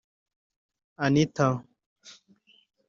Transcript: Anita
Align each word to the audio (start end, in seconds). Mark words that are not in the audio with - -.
Anita 1.05 1.49